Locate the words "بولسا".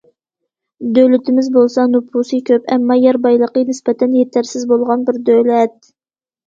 1.59-1.85